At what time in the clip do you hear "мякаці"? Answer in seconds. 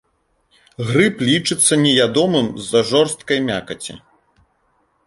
3.51-3.93